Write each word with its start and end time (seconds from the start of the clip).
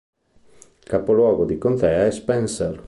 Il 0.79 0.83
capoluogo 0.83 1.45
di 1.45 1.59
contea 1.59 2.07
è 2.07 2.09
Spencer. 2.11 2.79